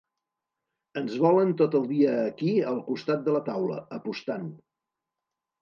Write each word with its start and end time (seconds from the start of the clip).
Ens 1.01 1.17
volen 1.23 1.51
tot 1.59 1.77
el 1.79 1.85
dia 1.91 2.15
aquí 2.31 2.53
al 2.71 2.81
costat 2.89 3.23
de 3.29 3.37
la 3.37 3.43
taula, 3.51 3.79
apostant. 3.99 4.49